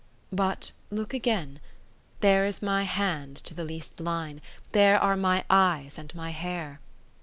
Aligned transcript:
But, 0.31 0.71
look 0.89 1.13
again: 1.13 1.59
there 2.21 2.43
is 2.47 2.59
my 2.59 2.81
hand 2.85 3.35
to 3.37 3.53
the 3.53 3.63
least 3.63 3.99
line, 3.99 4.41
there 4.71 4.97
are 4.99 5.15
my 5.15 5.45
eyes 5.47 5.99
and 5.99 6.11
my 6.15 6.31
hair. 6.31 6.79